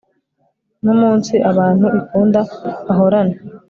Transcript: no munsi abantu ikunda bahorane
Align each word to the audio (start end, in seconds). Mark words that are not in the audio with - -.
no 0.83 0.93
munsi 1.01 1.33
abantu 1.51 1.85
ikunda 1.99 2.39
bahorane 2.85 3.35